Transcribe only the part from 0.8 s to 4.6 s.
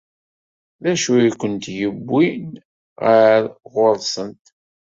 D acu i kent-yewwin ɣer ɣur-sent?